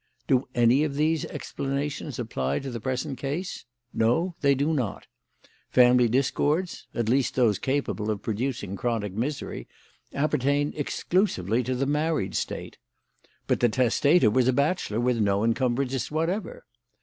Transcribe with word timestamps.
"Do 0.25 0.47
any 0.55 0.83
of 0.83 0.95
these 0.95 1.25
explanations 1.25 2.17
apply 2.17 2.57
to 2.61 2.71
the 2.71 2.79
present 2.81 3.19
case? 3.19 3.65
No, 3.93 4.33
they 4.41 4.55
do 4.55 4.73
not. 4.73 5.05
Family 5.69 6.07
discords 6.09 6.87
at 6.95 7.07
least 7.07 7.35
those 7.35 7.59
capable 7.59 8.09
of 8.09 8.23
producing 8.23 8.75
chronic 8.75 9.13
misery 9.13 9.67
appertain 10.11 10.73
exclusively 10.75 11.61
to 11.65 11.75
the 11.75 11.85
married 11.85 12.33
state. 12.33 12.79
But 13.45 13.59
the 13.59 13.69
testator 13.69 14.31
was 14.31 14.47
a 14.47 14.53
bachelor 14.53 14.99
with 14.99 15.19
no 15.21 15.43
encumbrances 15.43 16.09
whatever. 16.09 16.65